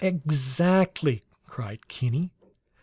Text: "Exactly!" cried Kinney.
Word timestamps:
"Exactly!" 0.03 1.21
cried 1.45 1.87
Kinney. 1.87 2.31